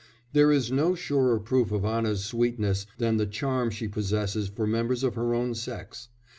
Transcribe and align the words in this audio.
There 0.33 0.51
is 0.51 0.71
no 0.71 0.95
surer 0.95 1.39
proof 1.39 1.71
of 1.71 1.85
Anna's 1.85 2.25
sweetness 2.25 2.87
than 2.97 3.17
the 3.17 3.27
charm 3.27 3.69
she 3.69 3.87
possesses 3.87 4.47
for 4.49 4.65
members 4.65 5.03
of 5.03 5.13
her 5.13 5.35
own 5.35 5.53
sex. 5.53 6.09